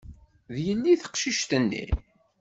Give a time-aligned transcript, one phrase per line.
[0.53, 1.85] D yelli teqcict-nni.